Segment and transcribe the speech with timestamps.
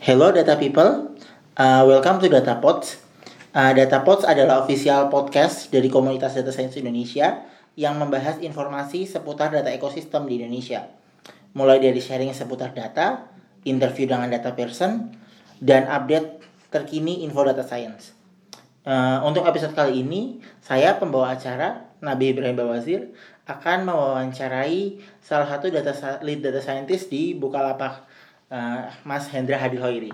[0.00, 1.12] Hello data people,
[1.60, 3.04] uh, welcome to DataPods.
[3.52, 7.44] Uh, DataPods adalah official podcast dari komunitas data science Indonesia
[7.76, 10.88] yang membahas informasi seputar data ekosistem di Indonesia.
[11.52, 13.28] Mulai dari sharing seputar data,
[13.68, 15.12] interview dengan data person,
[15.60, 18.16] dan update terkini info data science.
[18.88, 23.12] Uh, untuk episode kali ini, saya pembawa acara Nabi Ibrahim Bawazir
[23.44, 25.92] akan mewawancarai salah satu data
[26.24, 28.08] lead data scientist di Bukalapak
[28.50, 30.10] uh, Mas Hendra Hadilhoiri.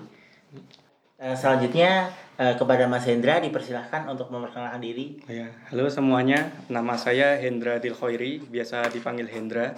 [1.16, 5.16] Uh, selanjutnya uh, kepada Mas Hendra dipersilahkan untuk memperkenalkan diri.
[5.26, 9.74] Ya, halo semuanya, nama saya Hendra Dilkhoiri, biasa dipanggil Hendra.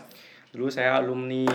[0.51, 1.47] Dulu saya alumni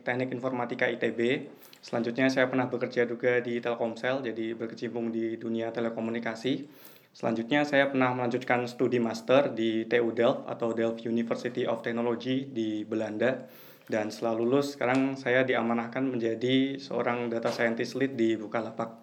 [0.00, 1.50] Teknik Informatika ITB.
[1.82, 6.70] Selanjutnya saya pernah bekerja juga di Telkomsel, jadi berkecimpung di dunia telekomunikasi.
[7.12, 12.86] Selanjutnya saya pernah melanjutkan studi master di TU Delft atau Delft University of Technology di
[12.88, 13.50] Belanda
[13.90, 19.02] dan setelah lulus sekarang saya diamanahkan menjadi seorang data scientist lead di Bukalapak.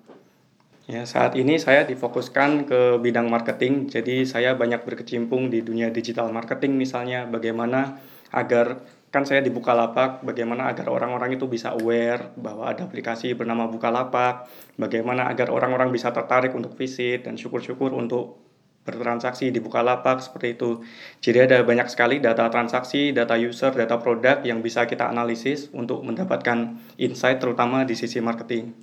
[0.89, 6.33] Ya, saat ini saya difokuskan ke bidang marketing, jadi saya banyak berkecimpung di dunia digital
[6.33, 8.01] marketing misalnya bagaimana
[8.33, 8.81] agar
[9.13, 14.49] kan saya di Bukalapak, bagaimana agar orang-orang itu bisa aware bahwa ada aplikasi bernama Bukalapak,
[14.77, 18.48] bagaimana agar orang-orang bisa tertarik untuk visit dan syukur-syukur untuk
[18.87, 20.81] bertransaksi di Bukalapak seperti itu.
[21.21, 26.01] Jadi ada banyak sekali data transaksi, data user, data produk yang bisa kita analisis untuk
[26.01, 28.73] mendapatkan insight terutama di sisi marketing.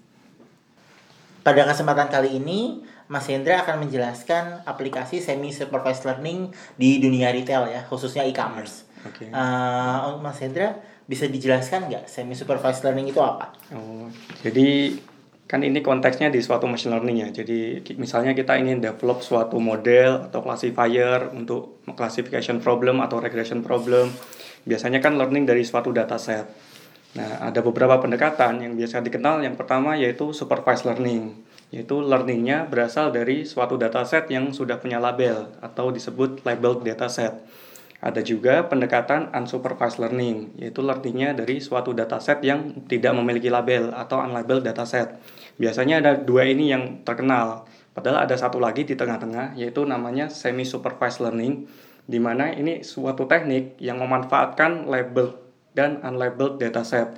[1.42, 7.70] Pada kesempatan kali ini, Mas Hendra akan menjelaskan aplikasi semi supervised learning di dunia retail
[7.70, 8.82] ya, khususnya e-commerce.
[9.06, 9.30] Okay.
[9.30, 13.54] Uh, eh, Mas Hendra bisa dijelaskan nggak semi supervised learning itu apa?
[13.70, 14.10] Oh,
[14.42, 14.98] jadi
[15.46, 17.28] kan ini konteksnya di suatu machine learning ya.
[17.42, 24.10] Jadi misalnya kita ingin develop suatu model atau classifier untuk classification problem atau regression problem.
[24.66, 26.50] Biasanya kan learning dari suatu dataset.
[27.14, 29.46] Nah, ada beberapa pendekatan yang biasa dikenal.
[29.46, 31.38] Yang pertama yaitu supervised learning,
[31.70, 37.38] yaitu learningnya berasal dari suatu dataset yang sudah punya label atau disebut labeled dataset.
[37.96, 44.20] Ada juga pendekatan unsupervised learning, yaitu learningnya dari suatu dataset yang tidak memiliki label atau
[44.20, 45.16] unlabeled dataset.
[45.56, 47.64] Biasanya ada dua ini yang terkenal,
[47.96, 51.64] padahal ada satu lagi di tengah-tengah, yaitu namanya semi-supervised learning,
[52.04, 55.32] di mana ini suatu teknik yang memanfaatkan label
[55.72, 57.16] dan unlabeled dataset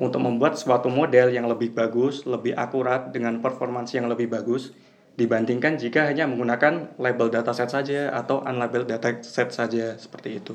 [0.00, 4.72] untuk membuat suatu model yang lebih bagus, lebih akurat dengan performansi yang lebih bagus,
[5.14, 10.54] dibandingkan jika hanya menggunakan label dataset saja atau unlabeled dataset saja seperti itu.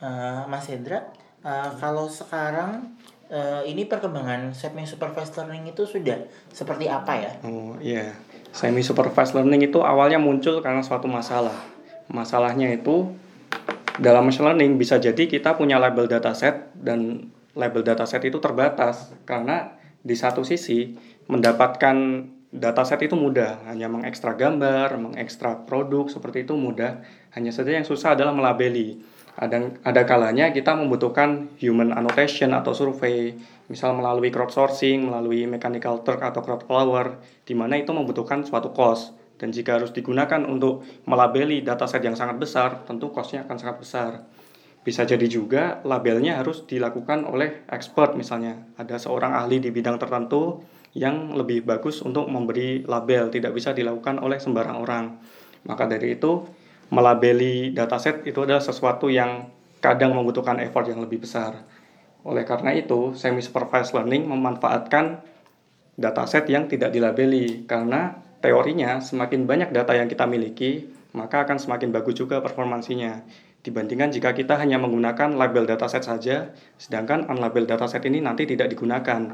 [0.00, 1.12] Uh, Mas Hendra,
[1.44, 2.94] uh, kalau sekarang
[3.32, 6.18] uh, ini perkembangan semi supervised learning itu sudah
[6.52, 7.32] seperti apa ya?
[7.44, 8.12] Oh iya,
[8.52, 11.56] semi supervised learning itu awalnya muncul karena suatu masalah.
[12.08, 13.16] Masalahnya itu
[13.96, 19.78] dalam machine learning bisa jadi kita punya label dataset dan label dataset itu terbatas karena
[20.04, 20.92] di satu sisi
[21.30, 21.96] mendapatkan
[22.54, 27.02] dataset itu mudah, hanya mengekstrak gambar, mengekstrak produk seperti itu mudah.
[27.34, 29.02] Hanya saja yang susah adalah melabeli.
[29.34, 33.34] Ada ada kalanya kita membutuhkan human annotation atau survei,
[33.66, 39.18] misal melalui crowdsourcing, melalui mechanical turk atau crowdflower, di mana itu membutuhkan suatu cost.
[39.34, 44.10] Dan jika harus digunakan untuk melabeli dataset yang sangat besar, tentu costnya akan sangat besar.
[44.86, 48.70] Bisa jadi juga labelnya harus dilakukan oleh expert misalnya.
[48.78, 50.62] Ada seorang ahli di bidang tertentu
[50.94, 55.04] yang lebih bagus untuk memberi label, tidak bisa dilakukan oleh sembarang orang.
[55.66, 56.46] Maka dari itu,
[56.94, 59.50] melabeli dataset itu adalah sesuatu yang
[59.82, 61.66] kadang membutuhkan effort yang lebih besar.
[62.22, 65.20] Oleh karena itu, semi-supervised learning memanfaatkan
[65.98, 71.90] dataset yang tidak dilabeli, karena teorinya semakin banyak data yang kita miliki, maka akan semakin
[71.90, 73.22] bagus juga performansinya
[73.64, 79.32] dibandingkan jika kita hanya menggunakan label dataset saja, sedangkan unlabeled dataset ini nanti tidak digunakan.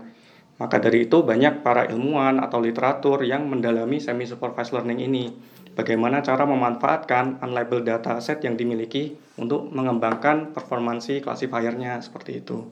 [0.61, 5.25] Maka dari itu banyak para ilmuwan atau literatur yang mendalami semi-supervised learning ini.
[5.73, 12.69] Bagaimana cara memanfaatkan unlabeled dataset yang dimiliki untuk mengembangkan performansi classifiernya seperti itu.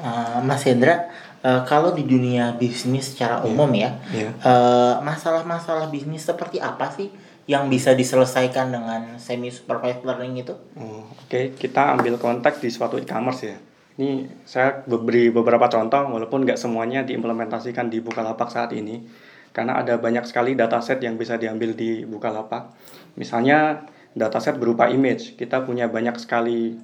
[0.00, 1.12] Uh, Mas Hendra,
[1.44, 3.46] uh, kalau di dunia bisnis secara iya.
[3.52, 3.92] umum yeah.
[4.08, 4.32] ya, yeah.
[4.40, 7.12] uh, masalah-masalah bisnis seperti apa sih
[7.44, 10.54] yang bisa diselesaikan dengan semi supervised learning itu?
[10.78, 11.44] Oh, Oke, okay.
[11.52, 13.58] kita ambil konteks di suatu e-commerce ya.
[13.98, 19.02] Ini saya beri beberapa contoh walaupun nggak semuanya diimplementasikan di Bukalapak saat ini
[19.50, 22.70] karena ada banyak sekali dataset yang bisa diambil di Bukalapak.
[23.18, 23.82] Misalnya
[24.14, 25.34] dataset berupa image.
[25.34, 26.78] Kita punya banyak sekali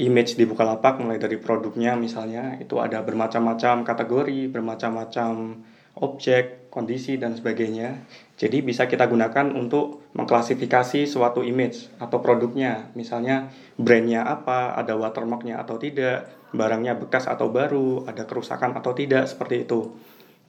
[0.00, 5.60] image di Bukalapak mulai dari produknya misalnya itu ada bermacam-macam kategori, bermacam-macam
[6.00, 8.00] objek, kondisi dan sebagainya.
[8.40, 12.88] Jadi bisa kita gunakan untuk mengklasifikasi suatu image atau produknya.
[12.96, 19.28] Misalnya brandnya apa, ada watermarknya atau tidak, barangnya bekas atau baru, ada kerusakan atau tidak,
[19.28, 19.92] seperti itu.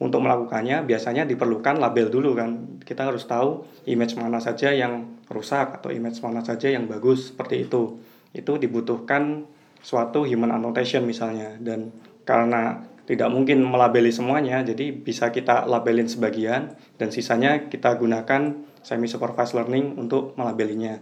[0.00, 2.80] Untuk melakukannya biasanya diperlukan label dulu kan.
[2.80, 7.68] Kita harus tahu image mana saja yang rusak atau image mana saja yang bagus, seperti
[7.68, 8.00] itu.
[8.32, 9.44] Itu dibutuhkan
[9.84, 11.92] suatu human annotation misalnya dan
[12.24, 19.04] karena tidak mungkin melabeli semuanya, jadi bisa kita labelin sebagian dan sisanya kita gunakan semi
[19.08, 20.96] supervised learning untuk melabelinya.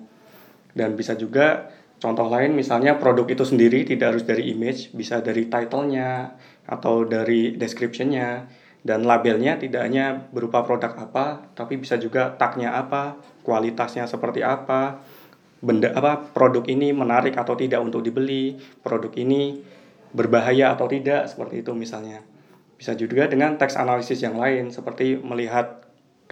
[0.74, 1.70] Dan bisa juga
[2.02, 6.34] contoh lain misalnya produk itu sendiri tidak harus dari image, bisa dari title-nya
[6.66, 8.50] atau dari description-nya
[8.82, 13.14] dan labelnya tidak hanya berupa produk apa, tapi bisa juga tagnya apa,
[13.46, 14.98] kualitasnya seperti apa,
[15.62, 19.62] benda apa produk ini menarik atau tidak untuk dibeli, produk ini
[20.12, 22.20] berbahaya atau tidak seperti itu misalnya.
[22.76, 25.82] Bisa juga dengan teks analisis yang lain seperti melihat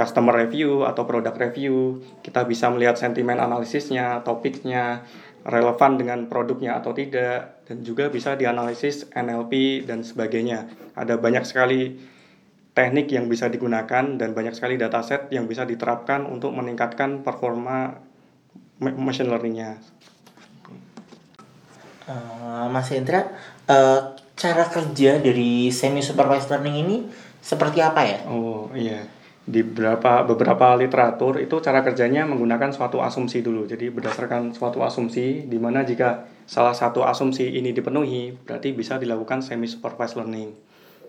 [0.00, 5.04] customer review atau produk review, kita bisa melihat sentimen analisisnya, topiknya,
[5.44, 10.68] relevan dengan produknya atau tidak, dan juga bisa dianalisis NLP dan sebagainya.
[10.96, 12.00] Ada banyak sekali
[12.72, 18.00] teknik yang bisa digunakan dan banyak sekali dataset yang bisa diterapkan untuk meningkatkan performa
[18.80, 19.76] machine learningnya.
[22.08, 23.30] Uh, Mas Hendra,
[23.70, 26.96] uh, cara kerja dari semi supervised learning ini
[27.38, 28.18] seperti apa ya?
[28.26, 29.06] Oh iya,
[29.46, 33.64] di beberapa beberapa literatur itu cara kerjanya menggunakan suatu asumsi dulu.
[33.70, 39.40] Jadi berdasarkan suatu asumsi, di mana jika salah satu asumsi ini dipenuhi, berarti bisa dilakukan
[39.40, 40.52] semi supervised learning.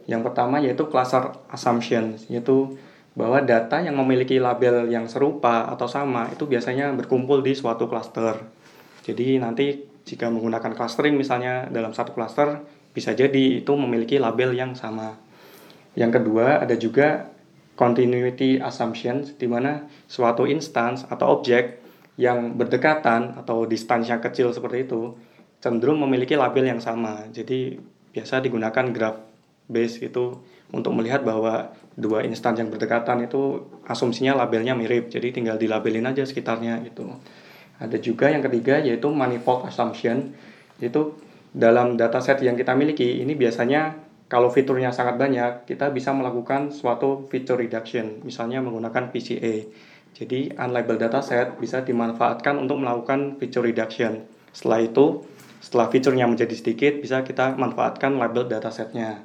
[0.06, 2.78] Yang pertama yaitu cluster assumption, yaitu
[3.12, 8.40] bahwa data yang memiliki label yang serupa atau sama itu biasanya berkumpul di suatu cluster.
[9.04, 12.60] Jadi nanti jika menggunakan clustering misalnya dalam satu cluster
[12.92, 15.16] bisa jadi itu memiliki label yang sama.
[15.96, 17.32] Yang kedua ada juga
[17.80, 21.80] continuity assumptions di mana suatu instance atau objek
[22.20, 25.16] yang berdekatan atau distance yang kecil seperti itu
[25.64, 27.32] cenderung memiliki label yang sama.
[27.32, 27.80] Jadi
[28.12, 29.24] biasa digunakan graph
[29.72, 30.36] base itu
[30.76, 35.08] untuk melihat bahwa dua instance yang berdekatan itu asumsinya labelnya mirip.
[35.08, 37.08] Jadi tinggal dilabelin aja sekitarnya gitu.
[37.82, 40.38] Ada juga yang ketiga yaitu manifold assumption,
[40.78, 41.18] yaitu
[41.52, 43.98] dalam dataset yang kita miliki ini biasanya
[44.32, 49.68] kalau fiturnya sangat banyak, kita bisa melakukan suatu feature reduction, misalnya menggunakan PCA.
[50.16, 54.24] Jadi unlabeled dataset bisa dimanfaatkan untuk melakukan feature reduction.
[54.56, 55.28] Setelah itu,
[55.60, 59.20] setelah fiturnya menjadi sedikit, bisa kita manfaatkan label datasetnya.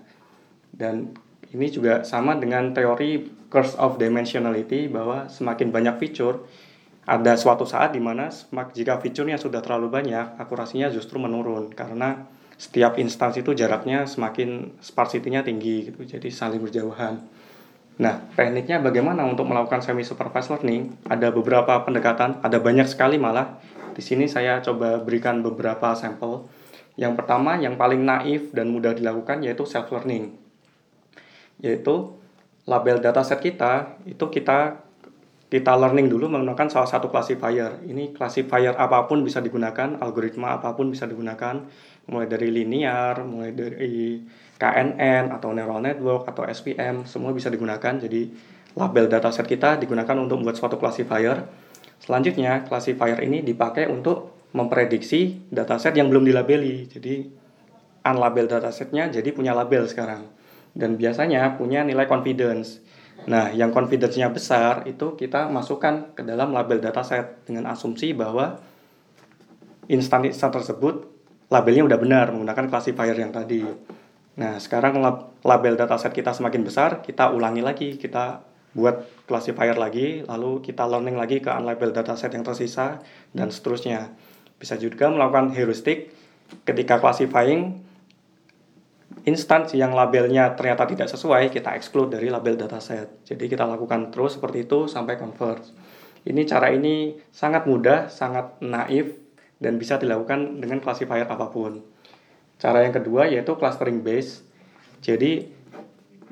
[0.75, 1.15] Dan
[1.55, 6.51] ini juga sama dengan teori curse of dimensionality bahwa semakin banyak fitur,
[7.07, 8.27] ada suatu saat di mana
[8.75, 12.27] jika fiturnya sudah terlalu banyak, akurasinya justru menurun karena
[12.59, 16.03] setiap instansi itu jaraknya semakin sparsity-nya tinggi gitu.
[16.03, 17.23] Jadi saling berjauhan.
[17.97, 20.93] Nah, tekniknya bagaimana untuk melakukan semi supervised learning?
[21.07, 23.57] Ada beberapa pendekatan, ada banyak sekali malah.
[23.95, 26.45] Di sini saya coba berikan beberapa sampel.
[26.99, 30.35] Yang pertama, yang paling naif dan mudah dilakukan yaitu self learning.
[31.63, 32.19] Yaitu
[32.67, 34.86] label dataset kita itu kita
[35.47, 37.79] kita learning dulu menggunakan salah satu classifier.
[37.87, 41.63] Ini classifier apa pun bisa digunakan, algoritma apa pun bisa digunakan,
[42.11, 44.27] mulai dari linear, mulai dari
[44.59, 47.95] KNN atau neural network atau SVM, semua bisa digunakan.
[47.95, 48.27] Jadi
[48.75, 51.47] label dataset kita digunakan untuk membuat suatu classifier.
[52.03, 56.91] Selanjutnya, classifier ini dipakai untuk memprediksi dataset yang belum dilabeli.
[56.91, 57.15] Jadi
[58.07, 60.27] unlabeled datasetnya jadi punya label sekarang.
[60.77, 62.85] Dan biasanya punya nilai confidence
[63.27, 68.63] Nah, yang confidence-nya besar itu kita masukkan ke dalam label dataset dengan asumsi bahwa
[69.91, 71.11] instan-instan tersebut
[71.51, 73.67] labelnya udah benar menggunakan classifier yang tadi.
[74.37, 75.03] Nah, sekarang
[75.43, 78.43] label dataset kita semakin besar, kita ulangi lagi, kita
[78.77, 83.01] buat classifier lagi, lalu kita learning lagi ke unlabeled dataset yang tersisa,
[83.33, 84.13] dan seterusnya.
[84.61, 86.13] Bisa juga melakukan heuristic
[86.69, 87.81] ketika classifying
[89.27, 93.27] instansi yang labelnya ternyata tidak sesuai, kita exclude dari label dataset.
[93.27, 95.67] Jadi kita lakukan terus seperti itu sampai convert.
[96.23, 99.19] Ini cara ini sangat mudah, sangat naif,
[99.59, 101.83] dan bisa dilakukan dengan classifier apa pun.
[102.57, 104.47] Cara yang kedua yaitu clustering base.
[105.03, 105.49] Jadi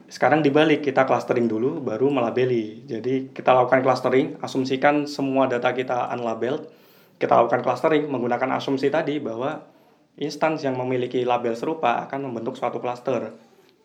[0.06, 2.86] sekarang dibalik kita clustering dulu baru melabeli.
[2.86, 6.70] Jadi kita lakukan clustering, asumsikan semua data kita unlabeled.
[7.18, 9.73] Kita lakukan clustering menggunakan asumsi tadi bahwa
[10.14, 13.34] Instansi yang memiliki label serupa akan membentuk suatu cluster.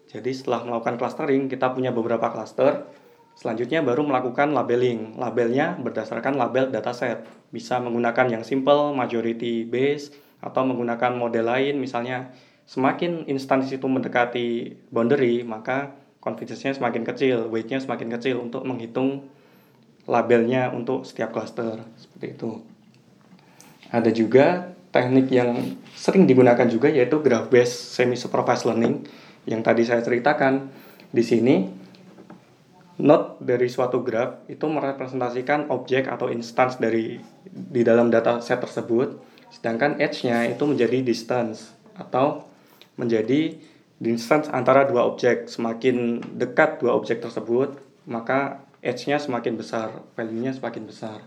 [0.10, 2.86] Jadi setelah melakukan clustering, kita punya beberapa cluster.
[3.34, 5.18] Selanjutnya baru melakukan labeling.
[5.18, 7.26] Labelnya berdasarkan label dataset.
[7.50, 11.82] Bisa menggunakan yang simple, majority base, atau menggunakan model lain.
[11.82, 12.30] Misalnya,
[12.70, 19.26] semakin instansi itu mendekati boundary, maka confidence-nya semakin kecil, weight-nya semakin kecil untuk menghitung
[20.06, 21.82] labelnya untuk setiap cluster.
[21.98, 22.62] Seperti itu.
[23.90, 29.06] Ada juga teknik yang sering digunakan juga yaitu graph based semi supervised learning
[29.46, 30.70] yang tadi saya ceritakan.
[31.10, 31.66] Di sini
[33.02, 37.18] node dari suatu graph itu merepresentasikan objek atau instance dari
[37.50, 39.18] di dalam data set tersebut
[39.50, 42.46] sedangkan edge-nya itu menjadi distance atau
[43.02, 43.58] menjadi
[43.98, 45.50] distance antara dua objek.
[45.50, 51.20] Semakin dekat dua objek tersebut maka edge-nya semakin besar value-nya semakin besar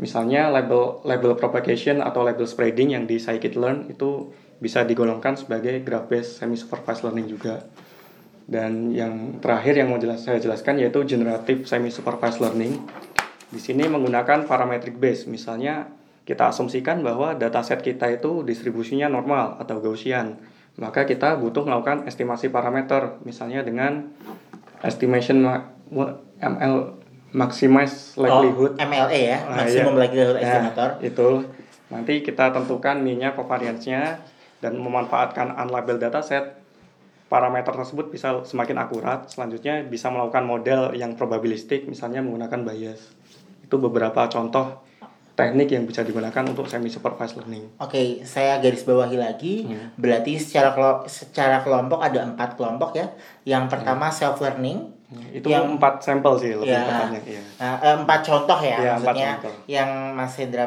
[0.00, 6.08] misalnya label label propagation atau label spreading yang di scikit-learn itu bisa digolongkan sebagai graph
[6.08, 7.60] based semi supervised learning juga
[8.50, 12.82] dan yang terakhir yang mau jelas, saya jelaskan yaitu generative semi supervised learning.
[13.46, 15.30] Di sini menggunakan parametric base.
[15.30, 15.86] Misalnya
[16.26, 20.42] kita asumsikan bahwa dataset kita itu distribusinya normal atau Gaussian.
[20.82, 24.10] Maka kita butuh melakukan estimasi parameter, misalnya dengan
[24.82, 25.46] estimation
[26.42, 26.74] ML
[27.30, 28.74] maximize likelihood.
[28.78, 30.00] Oh, MLE ya, nah, maximum iya.
[30.06, 30.90] likelihood nah, estimator.
[31.02, 31.28] itu
[31.90, 34.22] nanti kita tentukan minyak covariance-nya
[34.62, 36.60] dan memanfaatkan unlabeled dataset
[37.30, 39.30] parameter tersebut bisa semakin akurat.
[39.30, 43.00] Selanjutnya bisa melakukan model yang probabilistik, misalnya menggunakan bias.
[43.62, 44.82] Itu beberapa contoh
[45.38, 47.80] teknik yang bisa digunakan untuk semi supervised learning.
[47.80, 49.64] Oke, okay, saya garis bawahi lagi.
[49.64, 49.94] Hmm.
[49.96, 50.74] Berarti secara
[51.08, 53.08] secara kelompok ada empat kelompok ya.
[53.48, 54.16] Yang pertama hmm.
[54.18, 54.99] self learning.
[55.10, 57.20] Itu yang empat sampel sih lebih ya, tepatnya.
[57.26, 57.42] Ya.
[57.58, 59.54] Nah, empat contoh ya, ya maksudnya contoh.
[59.66, 60.66] yang Mas Hendra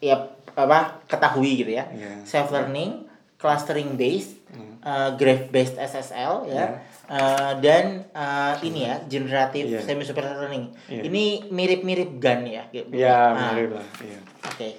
[0.00, 0.16] ya
[0.56, 1.84] apa ketahui gitu ya.
[1.92, 2.16] ya.
[2.24, 3.04] Self learning,
[3.36, 4.40] clustering based,
[4.80, 6.56] uh, graph based SSL ya.
[6.56, 6.70] Yeah.
[7.08, 9.84] Uh, dan uh, ini ya generative yeah.
[9.84, 10.72] semi super learning.
[10.88, 11.08] Yeah.
[11.08, 12.64] Ini mirip-mirip GAN ya.
[12.68, 13.52] Iya, yeah, nah.
[13.56, 13.86] mirip lah.
[14.00, 14.20] Yeah.
[14.44, 14.56] Oke.
[14.56, 14.72] Okay.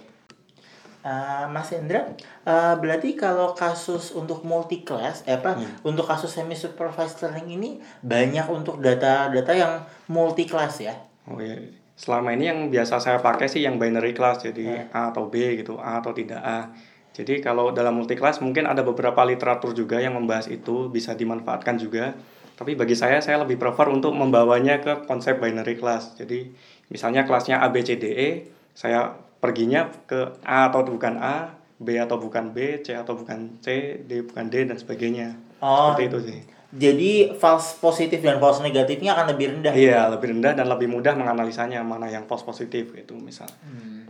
[1.09, 2.05] Uh, Mas Hendra,
[2.45, 5.81] uh, berarti kalau kasus untuk multi class, eh apa, hmm.
[5.81, 7.69] untuk kasus semi supervised learning ini
[8.05, 10.93] banyak untuk data-data yang multi class ya?
[11.25, 11.57] Oh iya,
[11.97, 14.93] selama ini yang biasa saya pakai sih yang binary class, jadi yeah.
[14.93, 16.69] A atau B gitu, A atau tidak A.
[17.09, 21.81] Jadi kalau dalam multi kelas mungkin ada beberapa literatur juga yang membahas itu bisa dimanfaatkan
[21.81, 22.13] juga.
[22.53, 26.13] Tapi bagi saya saya lebih prefer untuk membawanya ke konsep binary class.
[26.21, 26.53] Jadi
[26.93, 28.29] misalnya kelasnya A B C D E,
[28.77, 33.99] saya perginya ke A atau bukan A, B atau bukan B, C atau bukan C,
[34.03, 35.39] D bukan D dan sebagainya.
[35.63, 36.39] Oh, Seperti itu sih.
[36.69, 39.73] Jadi false positif dan false negatifnya akan lebih rendah.
[39.73, 40.13] Iya, gitu?
[40.13, 43.49] lebih rendah dan lebih mudah menganalisanya mana yang false positif itu misal.
[43.65, 44.05] Hmm.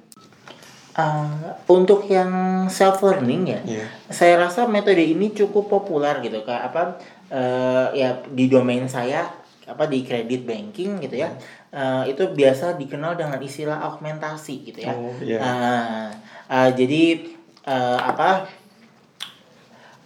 [1.00, 3.88] Uh, untuk yang self learning ya, yeah.
[4.12, 7.00] saya rasa metode ini cukup populer gitu kak apa
[7.32, 9.39] uh, ya di domain saya
[9.70, 11.30] apa di kredit banking gitu ya
[11.72, 14.94] uh, itu biasa dikenal dengan istilah augmentasi gitu ya.
[14.98, 15.40] Oh, yeah.
[15.40, 16.08] uh,
[16.50, 17.30] uh, jadi
[17.70, 18.50] uh, apa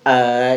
[0.03, 0.53] uh,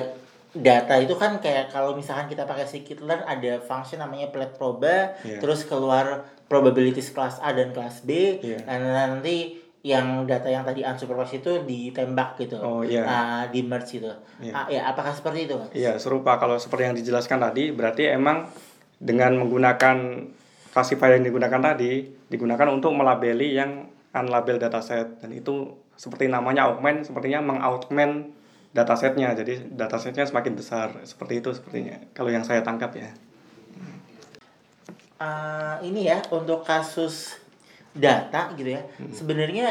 [0.57, 5.39] data itu kan kayak kalau misalkan kita pakai scikit-learn ada function namanya plat proba yeah.
[5.39, 8.65] terus keluar probabilities kelas A dan kelas B yeah.
[8.65, 13.07] dan nanti yang data yang tadi unsupervised itu ditembak gitu, oh, iya.
[13.07, 14.11] uh, di merge itu,
[14.43, 14.67] yeah.
[14.67, 15.55] uh, ya apakah seperti itu?
[15.79, 18.51] Iya serupa kalau seperti yang dijelaskan tadi, berarti emang
[18.97, 19.97] dengan menggunakan
[20.73, 27.09] classifier yang digunakan tadi digunakan untuk melabeli yang unlabeled dataset dan itu seperti namanya augment,
[27.09, 28.33] sepertinya mengaugment
[28.77, 33.09] datasetnya, jadi datasetnya semakin besar seperti itu sepertinya kalau yang saya tangkap ya.
[35.17, 37.41] Uh, ini ya untuk kasus
[37.97, 39.13] data gitu ya hmm.
[39.17, 39.67] sebenarnya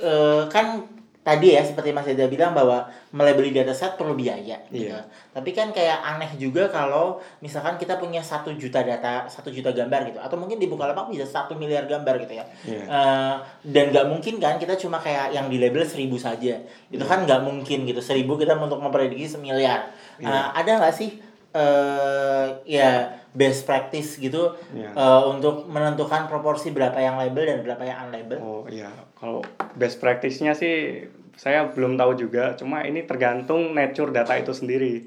[0.00, 0.88] uh, kan
[1.20, 4.88] tadi ya seperti Mas Eda bilang bahwa melabeli dataset perlu biaya gitu.
[4.88, 5.04] Yeah.
[5.36, 10.08] Tapi kan kayak aneh juga kalau misalkan kita punya satu juta data, satu juta gambar
[10.08, 12.44] gitu, atau mungkin di Bukalapak bisa satu miliar gambar gitu ya.
[12.64, 12.72] Yeah.
[12.80, 12.84] Iya.
[12.88, 13.34] Uh,
[13.68, 16.56] dan nggak mungkin kan kita cuma kayak yang di label seribu saja,
[16.88, 17.10] itu yeah.
[17.12, 18.00] kan nggak mungkin gitu.
[18.00, 19.92] Seribu kita untuk memprediksi semiliar.
[20.16, 20.32] Yeah.
[20.32, 21.20] Uh, ada nggak sih
[21.52, 24.90] uh, ya best practice gitu yeah.
[24.90, 24.98] Iya.
[24.98, 28.38] uh, untuk menentukan proporsi berapa yang label dan berapa yang unlabel?
[28.42, 29.46] Oh iya, kalau
[29.78, 31.06] best practice-nya sih
[31.38, 32.58] saya belum tahu juga.
[32.58, 35.06] Cuma ini tergantung nature data itu sendiri.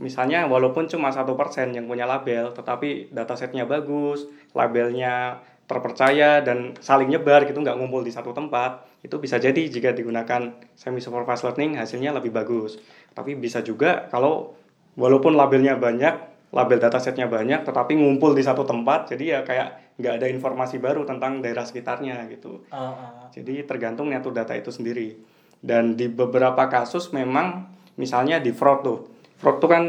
[0.00, 7.06] Misalnya walaupun cuma satu persen yang punya label, tetapi datasetnya bagus, labelnya terpercaya dan saling
[7.06, 11.78] nyebar gitu nggak ngumpul di satu tempat itu bisa jadi jika digunakan semi supervised learning
[11.78, 12.74] hasilnya lebih bagus
[13.14, 14.58] tapi bisa juga kalau
[14.98, 19.68] walaupun labelnya banyak label datasetnya banyak tetapi ngumpul di satu tempat jadi ya kayak
[20.00, 22.64] nggak ada informasi baru tentang daerah sekitarnya gitu.
[22.72, 23.28] Uh, uh.
[23.30, 25.20] jadi tergantung nature data itu sendiri.
[25.60, 27.68] Dan di beberapa kasus memang
[28.00, 28.98] misalnya di fraud tuh.
[29.36, 29.84] Fraud tuh kan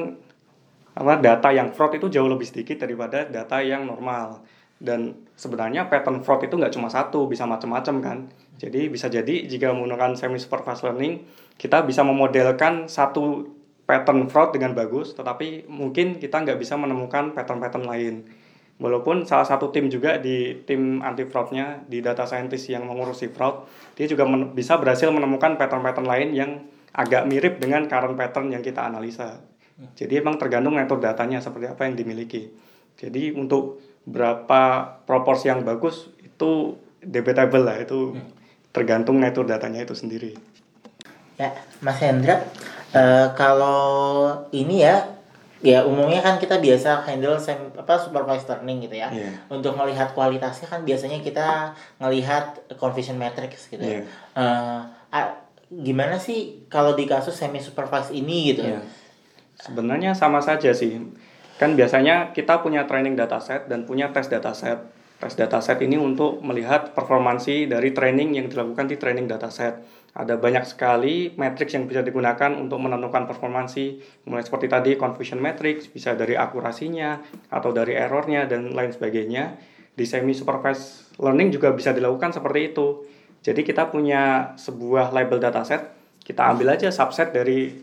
[0.91, 4.43] apa data yang fraud itu jauh lebih sedikit daripada data yang normal.
[4.75, 8.17] Dan sebenarnya pattern fraud itu nggak cuma satu bisa macam-macam kan.
[8.59, 11.23] Jadi bisa jadi jika menggunakan semi supervised learning
[11.55, 13.47] kita bisa memodelkan satu
[13.85, 18.15] pattern fraud dengan bagus, tetapi mungkin kita nggak bisa menemukan pattern-pattern lain.
[18.81, 23.69] Walaupun salah satu tim juga di tim anti fraudnya di data scientist yang mengurusi fraud,
[23.93, 26.51] dia juga men bisa berhasil menemukan pattern-pattern lain yang
[26.91, 29.37] agak mirip dengan current pattern yang kita analisa.
[29.97, 32.53] Jadi emang tergantung metode datanya seperti apa yang dimiliki.
[32.97, 38.17] Jadi untuk berapa proporsi yang bagus itu debatable lah itu
[38.69, 40.37] tergantung metode datanya itu sendiri.
[41.37, 42.45] Ya, Mas Hendra,
[42.95, 45.21] uh, kalau ini ya
[45.61, 49.33] ya umumnya kan kita biasa handle sem apa supervised learning gitu ya yeah.
[49.45, 54.01] untuk melihat kualitasnya kan biasanya kita ngelihat conversion metrics gitu yeah.
[54.33, 55.29] uh, uh,
[55.69, 58.81] gimana sih kalau di kasus semi supervised ini gitu yeah.
[59.61, 60.97] sebenarnya sama saja sih
[61.61, 64.81] kan biasanya kita punya training dataset dan punya test dataset
[65.21, 69.77] tes dataset ini untuk melihat performansi dari training yang dilakukan di training dataset.
[70.17, 75.87] Ada banyak sekali matrix yang bisa digunakan untuk menentukan performansi mulai seperti tadi confusion matrix
[75.87, 77.21] bisa dari akurasinya
[77.53, 79.61] atau dari errornya dan lain sebagainya.
[79.93, 83.05] Di semi supervised learning juga bisa dilakukan seperti itu.
[83.45, 87.73] Jadi kita punya sebuah label dataset kita ambil aja subset dari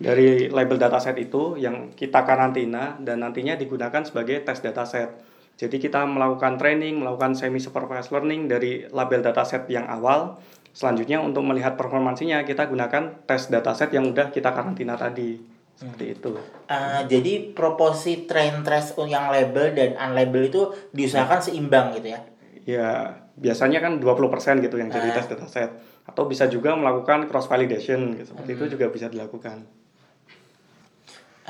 [0.00, 5.29] dari label dataset itu yang kita karantina dan nantinya digunakan sebagai tes dataset
[5.60, 10.40] jadi kita melakukan training, melakukan semi supervised learning dari label dataset yang awal
[10.70, 15.42] Selanjutnya untuk melihat performansinya kita gunakan tes dataset yang udah kita karantina tadi.
[15.74, 16.14] Seperti hmm.
[16.14, 16.32] itu.
[16.70, 20.62] Uh, jadi proporsi train trace yang label dan unlabel itu
[20.94, 22.20] diusahakan seimbang gitu ya?
[22.68, 22.90] Ya,
[23.34, 25.14] biasanya kan 20% gitu yang jadi uh.
[25.16, 25.70] tes dataset.
[26.06, 28.36] Atau bisa juga melakukan cross validation gitu.
[28.36, 28.58] Seperti hmm.
[28.62, 29.66] itu juga bisa dilakukan.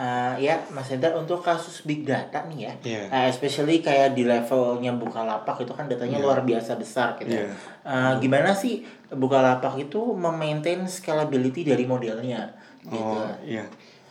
[0.00, 3.06] Uh, ya, Mas Hendra untuk kasus big data nih ya, yeah.
[3.12, 6.24] uh, especially kayak di levelnya Bukalapak itu kan datanya yeah.
[6.24, 7.36] luar biasa besar gitu.
[7.36, 7.52] Yeah.
[7.84, 8.80] Uh, gimana sih
[9.12, 12.48] Bukalapak itu memaintain scalability dari modelnya?
[12.80, 12.96] Gitu.
[12.96, 13.68] Oh iya.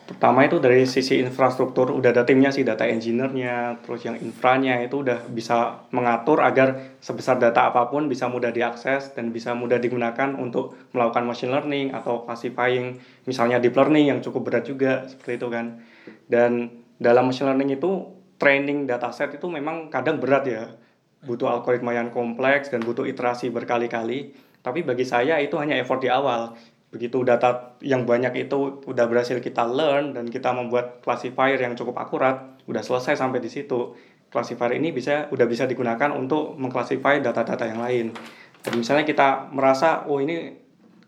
[0.10, 5.06] Pertama itu dari sisi infrastruktur udah ada timnya sih data engineer-nya, terus yang infranya itu
[5.06, 10.34] udah bisa mengatur agar sebesar data apa pun bisa mudah diakses dan bisa mudah digunakan
[10.34, 12.98] untuk melakukan machine learning atau classifying
[13.30, 15.78] misalnya deep learning yang cukup berat juga seperti itu kan.
[16.26, 18.10] Dan dalam machine learning itu
[18.42, 20.74] training dataset itu memang kadang berat ya.
[21.22, 24.34] Butuh algoritma yang kompleks dan butuh iterasi berkali-kali.
[24.66, 26.58] Tapi bagi saya itu hanya effort di awal
[26.90, 32.02] begitu data yang banyak itu udah berhasil kita learn dan kita membuat classifier yang cukup
[32.02, 33.94] akurat udah selesai sampai di situ.
[34.30, 38.14] Classifier ini bisa udah bisa digunakan untuk mengklasifikasi data-data yang lain.
[38.62, 40.54] Jadi misalnya kita merasa oh ini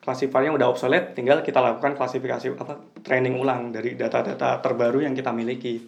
[0.01, 5.29] classifiernya udah obsolete tinggal kita lakukan klasifikasi apa training ulang dari data-data terbaru yang kita
[5.29, 5.85] miliki.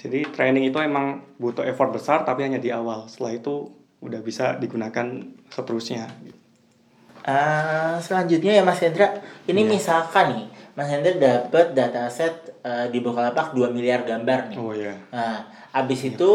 [0.00, 3.04] Jadi training itu emang butuh effort besar tapi hanya di awal.
[3.12, 3.68] Setelah itu
[4.00, 5.20] udah bisa digunakan
[5.52, 6.08] seterusnya
[7.20, 9.12] Uh, selanjutnya ya Mas Hendra,
[9.44, 9.70] ini yeah.
[9.76, 12.32] misalkan nih Mas Hendra dapat dataset
[12.64, 14.56] uh, di Bukalapak 2 miliar gambar nih.
[14.56, 14.92] Oh iya.
[14.92, 14.96] Yeah.
[15.12, 15.36] Nah,
[15.76, 16.10] abis yeah.
[16.16, 16.30] itu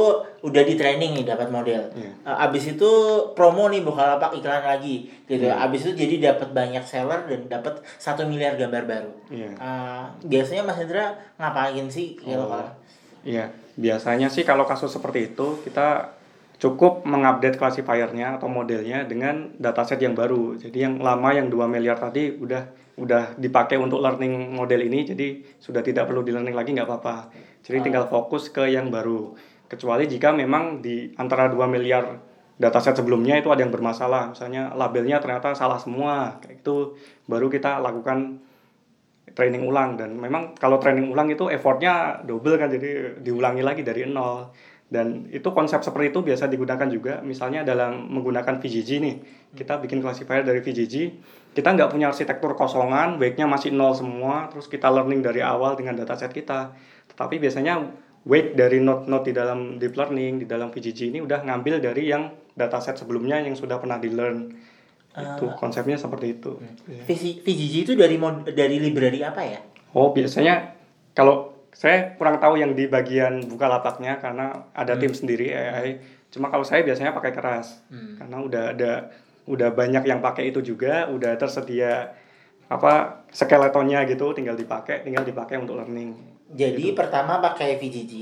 [0.46, 1.90] udah di training nih dapat model.
[1.98, 2.14] Yeah.
[2.22, 2.92] Uh, abis itu
[3.34, 5.50] promo nih Bukalapak iklan lagi gitu.
[5.50, 5.66] Yeah.
[5.66, 9.12] Abis itu jadi dapat banyak seller dan dapat satu miliar gambar baru.
[9.34, 9.58] Yeah.
[9.58, 12.46] Uh, biasanya Mas Hendra ngapain sih oh.
[12.46, 12.70] kalau
[13.26, 16.14] Iya, biasanya sih kalau kasus seperti itu kita
[16.56, 20.56] cukup mengupdate classifiernya atau modelnya dengan dataset yang baru.
[20.56, 25.44] Jadi yang lama yang 2 miliar tadi udah udah dipakai untuk learning model ini jadi
[25.60, 27.16] sudah tidak perlu di learning lagi nggak apa-apa.
[27.60, 28.10] Jadi tinggal ah.
[28.10, 29.36] fokus ke yang baru.
[29.68, 32.22] Kecuali jika memang di antara 2 miliar
[32.56, 36.96] dataset sebelumnya itu ada yang bermasalah, misalnya labelnya ternyata salah semua, kayak itu
[37.28, 38.40] baru kita lakukan
[39.36, 44.08] training ulang dan memang kalau training ulang itu effortnya double kan jadi diulangi lagi dari
[44.08, 44.48] nol
[44.86, 47.18] dan itu konsep seperti itu biasa digunakan juga.
[47.26, 49.16] Misalnya dalam menggunakan VGG nih
[49.58, 50.96] kita bikin classifier dari VGG
[51.58, 55.98] kita nggak punya arsitektur kosongan weightnya masih nol semua terus kita learning dari awal dengan
[55.98, 56.78] dataset kita.
[57.10, 57.82] Tetapi biasanya
[58.30, 62.30] weight dari node-node di dalam deep learning di dalam VGG ini udah ngambil dari yang
[62.54, 64.54] dataset sebelumnya yang sudah pernah di learn
[65.16, 66.62] itu uh, konsepnya seperti itu.
[67.42, 69.60] VGG itu dari mod dari library apa ya?
[69.96, 70.76] Oh biasanya
[71.16, 75.02] kalau saya kurang tahu yang di bagian buka lapaknya karena ada hmm.
[75.04, 76.00] tim sendiri AI.
[76.32, 78.24] Cuma kalau saya biasanya pakai keras hmm.
[78.24, 78.94] karena udah ada
[79.46, 82.16] udah banyak yang pakai itu juga, udah tersedia
[82.66, 86.18] apa skeletonnya gitu, tinggal dipakai, tinggal dipakai untuk learning.
[86.50, 86.98] Jadi gitu.
[86.98, 88.14] pertama pakai VGG,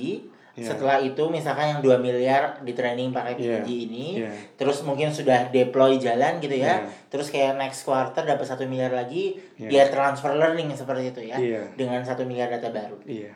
[0.59, 0.67] yeah.
[0.67, 3.85] setelah itu misalkan yang 2 miliar di training pakai VGG yeah.
[3.87, 4.35] ini, yeah.
[4.59, 7.07] terus mungkin sudah deploy jalan gitu ya, yeah.
[7.07, 9.71] terus kayak next quarter dapat satu miliar lagi, yeah.
[9.71, 11.65] biar transfer learning seperti itu ya, yeah.
[11.79, 12.99] dengan satu miliar data baru.
[13.07, 13.31] Yeah.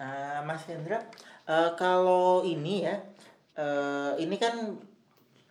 [0.00, 0.96] Uh, Mas Hendra,
[1.44, 2.96] uh, kalau ini ya,
[3.60, 4.56] uh, ini kan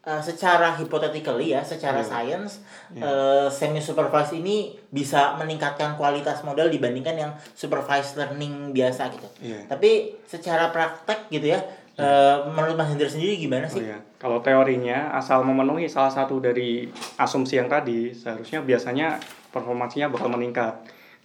[0.10, 2.10] uh, secara hypothetically ya, secara yeah.
[2.10, 2.66] science,
[2.98, 3.06] yeah.
[3.06, 9.30] uh, semi supervised ini bisa meningkatkan kualitas model dibandingkan yang supervised learning biasa gitu.
[9.46, 9.70] Yeah.
[9.70, 11.62] Tapi secara praktek gitu ya,
[12.00, 13.84] Uh, menurut Mas Hendra sendiri gimana sih?
[13.84, 14.00] Oh, iya.
[14.16, 16.88] Kalau teorinya asal memenuhi salah satu dari
[17.20, 19.20] asumsi yang tadi, seharusnya biasanya
[19.52, 20.80] performasinya bakal meningkat.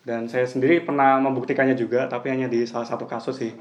[0.04, 3.52] Dan saya sendiri pernah membuktikannya juga, tapi hanya di salah satu kasus sih.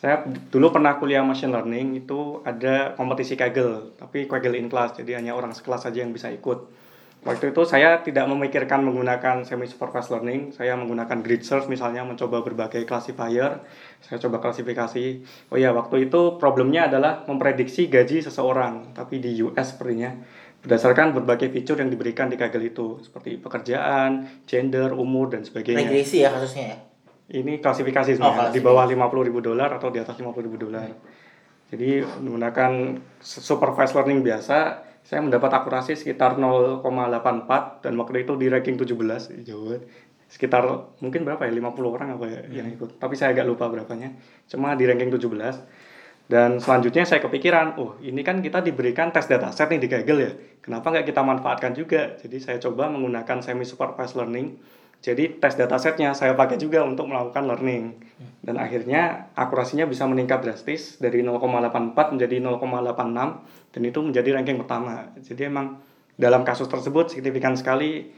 [0.00, 5.20] Saya dulu pernah kuliah machine learning, itu ada kompetisi Kaggle, tapi Kaggle in class, jadi
[5.20, 6.72] hanya orang sekelas saja yang bisa ikut
[7.20, 12.40] Waktu itu saya tidak memikirkan menggunakan semi supervised learning, saya menggunakan grid search misalnya mencoba
[12.40, 13.60] berbagai classifier,
[14.00, 15.20] saya coba klasifikasi.
[15.52, 20.16] Oh ya, waktu itu problemnya adalah memprediksi gaji seseorang, tapi di US sepertinya
[20.64, 25.92] berdasarkan berbagai fitur yang diberikan di Kaggle itu, seperti pekerjaan, gender, umur dan sebagainya.
[25.92, 26.78] Regresi ya kasusnya ya.
[27.30, 30.88] Ini klasifikasi sebenarnya oh, di bawah 50 ribu dolar atau di atas 50 ribu dolar.
[31.70, 38.76] Jadi menggunakan supervised learning biasa, saya mendapat akurasi sekitar 0,84 dan waktu itu di ranking
[38.78, 39.80] 17 jauh
[40.30, 40.62] sekitar
[41.02, 42.54] mungkin berapa ya 50 orang apa ya hmm.
[42.54, 43.02] yang ikut.
[43.02, 44.14] Tapi saya agak lupa berapanya.
[44.46, 45.26] Cuma di ranking 17
[46.30, 50.32] dan selanjutnya saya kepikiran oh ini kan kita diberikan tes dataset nih di Google ya.
[50.62, 52.14] Kenapa nggak kita manfaatkan juga?
[52.22, 54.54] Jadi saya coba menggunakan semi supervised learning.
[55.02, 57.98] Jadi tes datasetnya saya pakai juga untuk melakukan learning.
[58.46, 65.14] Dan akhirnya akurasinya bisa meningkat drastis dari 0,84 menjadi 0,86 dan itu menjadi ranking pertama.
[65.22, 65.78] Jadi emang
[66.18, 68.10] dalam kasus tersebut signifikan sekali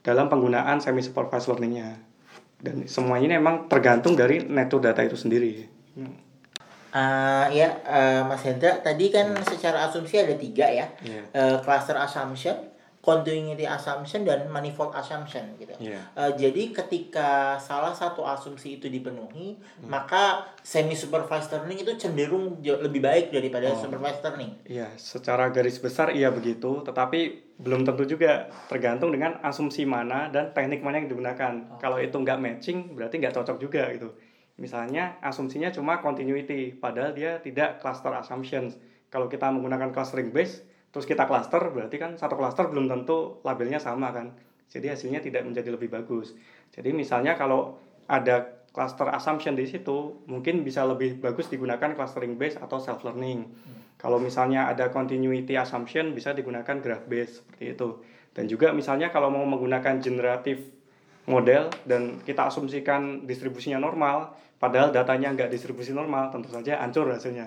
[0.00, 2.00] dalam penggunaan semi supervised learningnya.
[2.58, 5.70] Dan semuanya ini emang tergantung dari network data itu sendiri.
[6.88, 11.20] Uh, ya, uh, Mas Hendra, tadi kan secara asumsi ada tiga ya, yeah.
[11.20, 11.22] Iya.
[11.36, 12.56] uh, cluster assumption,
[12.98, 15.70] continuity assumption dan manifold assumption gitu.
[15.78, 16.02] Yeah.
[16.18, 19.86] Uh, jadi ketika salah satu asumsi itu dipenuhi, hmm.
[19.86, 23.78] maka semi supervised learning itu cenderung lebih baik daripada oh.
[23.78, 24.52] supervised learning.
[24.66, 30.50] Iya, secara garis besar iya begitu, tetapi belum tentu juga tergantung dengan asumsi mana dan
[30.50, 31.52] teknik mana yang digunakan.
[31.70, 31.78] Oh.
[31.78, 34.10] Kalau itu nggak matching, berarti nggak cocok juga gitu.
[34.58, 38.74] Misalnya asumsinya cuma continuity, padahal dia tidak cluster assumptions.
[39.06, 40.66] Kalau kita menggunakan clustering base,
[40.98, 44.34] terus kita cluster berarti kan satu cluster belum tentu labelnya sama kan.
[44.66, 46.34] Jadi hasilnya tidak menjadi lebih bagus.
[46.74, 47.78] Jadi misalnya kalau
[48.10, 53.46] ada cluster assumption di situ mungkin bisa lebih bagus digunakan clustering base atau self learning
[53.46, 53.94] hmm.
[53.94, 58.02] kalau misalnya ada continuity assumption bisa digunakan graph base seperti itu.
[58.34, 60.66] Dan juga misalnya kalau mau menggunakan generatif
[61.30, 67.46] model dan kita asumsikan distribusinya normal padahal datanya nggak distribusi normal tentu saja hancur hasilnya.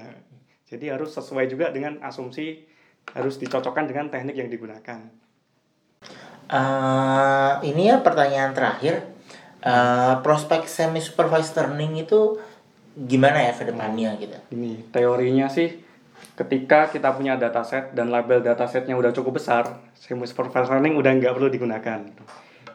[0.71, 2.70] Jadi harus sesuai juga dengan asumsi
[3.15, 4.99] harus dicocokkan dengan teknik yang digunakan.
[6.51, 9.07] Uh, ini ya pertanyaan terakhir.
[9.61, 12.41] Uh, prospek semi supervised learning itu
[12.97, 14.33] gimana ya ke depannya gitu?
[14.49, 15.69] Ini teorinya sih
[16.33, 21.33] ketika kita punya dataset dan label datasetnya udah cukup besar, semi supervised learning udah nggak
[21.37, 22.01] perlu digunakan.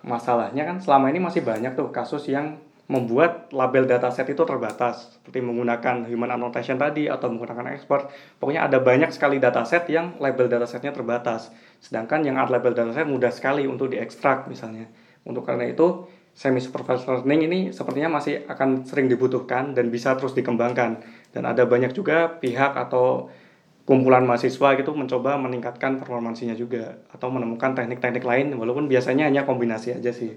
[0.06, 5.42] Masalahnya kan selama ini masih banyak tuh kasus yang membuat label dataset itu terbatas seperti
[5.42, 10.94] menggunakan human annotation tadi atau menggunakan expert pokoknya ada banyak sekali dataset yang label datasetnya
[10.94, 11.50] terbatas.
[11.82, 14.86] Sedangkan yang ada label dataset mudah sekali untuk diekstrak misalnya.
[15.26, 20.38] Untuk karena itu semi supervised learning ini sepertinya masih akan sering dibutuhkan dan bisa terus
[20.38, 21.02] dikembangkan.
[21.34, 23.26] Dan ada banyak juga pihak atau
[23.82, 29.94] kumpulan mahasiswa gitu mencoba meningkatkan performansinya juga atau menemukan teknik-teknik lain walaupun biasanya hanya kombinasi
[29.94, 30.34] aja sih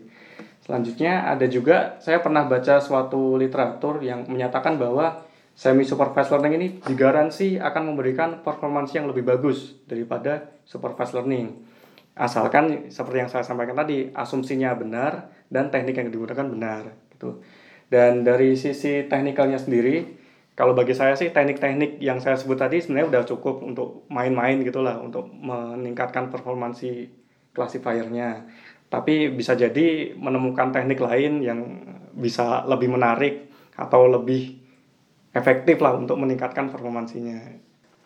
[0.70, 5.26] Selanjutnya ada juga saya pernah baca suatu literatur yang menyatakan bahwa
[5.58, 11.66] semi supervised learning ini digaransi akan memberikan performansi yang lebih bagus daripada supervised learning.
[12.14, 17.42] Asalkan seperti yang saya sampaikan tadi, asumsinya benar dan teknik yang digunakan benar gitu.
[17.90, 20.06] Dan dari sisi teknikalnya sendiri,
[20.54, 25.02] kalau bagi saya sih teknik-teknik yang saya sebut tadi sebenarnya udah cukup untuk main-main gitulah
[25.02, 27.10] untuk meningkatkan performansi
[27.58, 28.46] classifiernya
[28.90, 31.60] tapi bisa jadi menemukan teknik lain yang
[32.18, 34.58] bisa lebih menarik atau lebih
[35.32, 37.38] efektif lah untuk meningkatkan performansinya.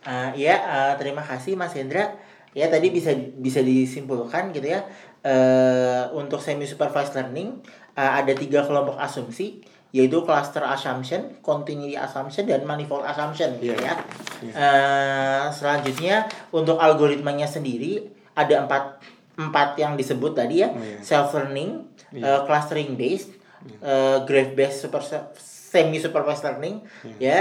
[0.04, 2.20] Uh, ya, uh, terima kasih Mas Hendra.
[2.54, 4.86] Ya tadi bisa bisa disimpulkan gitu ya.
[5.24, 7.64] Uh, untuk semi supervised learning
[7.96, 13.94] uh, ada tiga kelompok asumsi yaitu cluster assumption, continuity assumption dan manifold assumption gitu yeah.
[13.94, 13.96] ya.
[14.44, 14.56] Yeah.
[14.58, 19.00] Uh, selanjutnya untuk algoritmanya sendiri ada empat
[19.34, 21.02] empat yang disebut tadi ya oh, yeah.
[21.02, 21.90] self learning.
[22.14, 22.22] Iya.
[22.22, 23.34] uh, clustering based
[23.66, 23.82] yeah.
[23.82, 25.02] uh, graph based super
[25.34, 26.86] semi supervised learning
[27.18, 27.18] yeah.
[27.18, 27.40] ya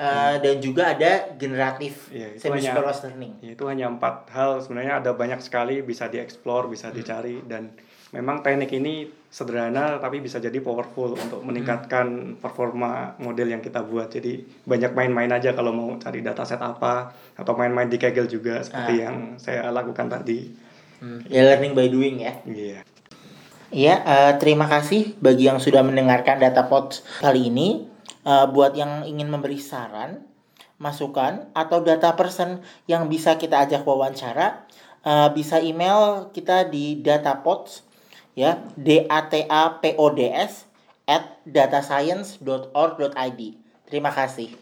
[0.00, 5.12] uh, dan juga ada generatif yeah, semi supervised learning itu hanya empat hal sebenarnya ada
[5.12, 6.96] banyak sekali bisa dieksplor bisa hmm.
[6.96, 7.68] dicari dan
[8.16, 11.48] memang teknik ini sederhana tapi bisa jadi powerful untuk hmm.
[11.50, 17.12] meningkatkan performa model yang kita buat jadi banyak main-main aja kalau mau cari dataset apa
[17.34, 19.10] atau main-main di Kaggle juga seperti ah.
[19.10, 20.63] yang saya lakukan tadi
[21.00, 21.24] Hmm.
[21.26, 22.38] Ya learning by doing ya.
[22.44, 22.82] Iya.
[22.82, 22.82] Yeah.
[23.74, 27.90] Iya, uh, terima kasih bagi yang sudah mendengarkan data pot kali ini.
[28.24, 30.24] Uh, buat yang ingin memberi saran
[30.80, 34.64] masukan atau data person yang bisa kita ajak wawancara,
[35.04, 37.84] uh, bisa email kita di datapods
[38.38, 40.70] ya d a t a p o d s
[41.04, 43.40] at datascience.org.id.
[43.90, 44.54] Terima kasih.